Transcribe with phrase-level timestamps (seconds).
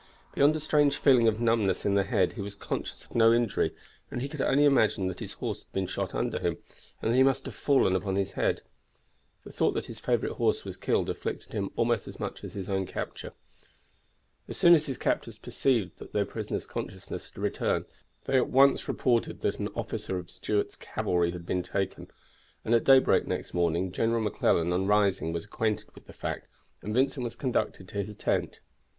[0.33, 3.75] Beyond a strange feeling of numbness in the head he was conscious of no injury,
[4.09, 6.57] and he could only imagine that his horse had been shot under him,
[7.03, 8.63] and that he must have fallen upon his head.
[9.43, 12.67] The thought that his favorite horse was killed afflicted him almost as much as his
[12.67, 13.33] own capture.
[14.47, 17.85] As soon as his captors perceived that their prisoner's consciousness had returned
[18.25, 22.09] they at once reported that an officer of Stuart's cavalry had been taken,
[22.65, 26.47] and at daybreak next morning General McClellan on rising was acquainted with the fact,
[26.81, 28.61] and Vincent was conducted to his tent.